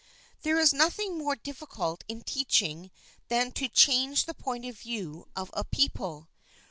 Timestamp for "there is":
0.41-0.73